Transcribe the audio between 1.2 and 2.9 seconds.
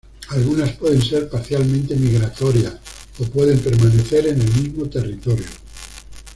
parcialmente migratorias